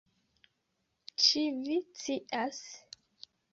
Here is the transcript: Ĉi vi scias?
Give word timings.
Ĉi 1.25 1.45
vi 1.59 1.77
scias? 2.01 2.65